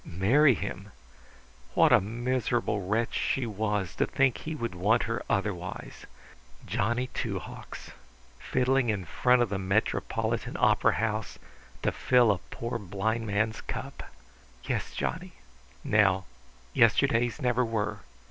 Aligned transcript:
Marry 0.03 0.55
him! 0.55 0.91
What 1.75 1.91
a 1.93 2.01
miserable 2.01 2.81
wretch 2.83 3.13
she 3.13 3.45
was 3.45 3.93
to 3.97 4.07
think 4.07 4.33
that 4.33 4.41
he 4.45 4.55
would 4.55 4.73
want 4.73 5.03
her 5.03 5.21
otherwise! 5.29 6.07
Johnny 6.65 7.11
Two 7.13 7.37
Hawks, 7.37 7.91
fiddling 8.39 8.89
in 8.89 9.05
front 9.05 9.43
of 9.43 9.49
the 9.49 9.59
Metropolitan 9.59 10.57
Opera 10.59 10.95
House, 10.95 11.37
to 11.83 11.91
fill 11.91 12.31
a 12.31 12.39
poor 12.49 12.79
blind 12.79 13.27
man's 13.27 13.61
cup! 13.61 14.11
"Yes, 14.63 14.91
Johnny. 14.95 15.33
Now, 15.83 16.25
yesterdays 16.73 17.39
never 17.39 17.63
were. 17.63 17.99